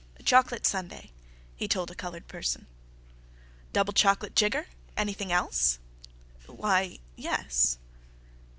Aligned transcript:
"Chocolate 0.25 0.65
sundae," 0.65 1.11
he 1.55 1.67
told 1.67 1.91
a 1.91 1.93
colored 1.93 2.27
person. 2.27 2.65
"Double 3.71 3.93
chocolate 3.93 4.35
jiggah? 4.35 4.65
Anything 4.97 5.31
else?" 5.31 5.77
"Why—yes." 6.47 7.77